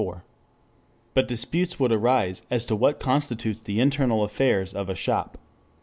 IV.] 0.01 0.15
But 1.13 1.27
dispute 1.27 1.79
would 1.79 1.91
arise 1.91 2.41
as 2.49 2.65
to 2.65 2.75
what 2.75 2.99
constitute 2.99 3.65
the 3.65 3.79
internal 3.79 4.23
affairs 4.23 4.73
of 4.73 4.89
a 4.89 4.95
shop. 4.95 5.37